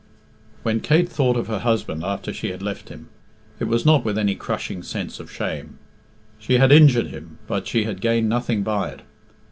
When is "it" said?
3.59-3.65, 8.89-9.01